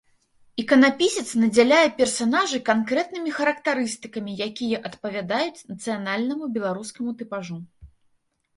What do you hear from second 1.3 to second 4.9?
надзяляе персанажы канкрэтнымі характарыстыкамі, якія